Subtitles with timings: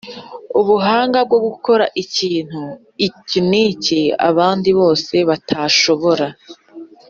[0.59, 2.61] Ubuhanga bwo gukora ikintu
[3.07, 6.27] iki n’iki abantu bose batashobora